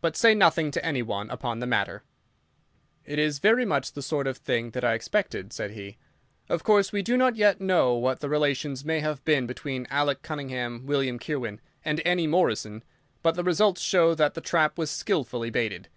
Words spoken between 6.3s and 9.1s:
"Of course, we do not yet know what the relations may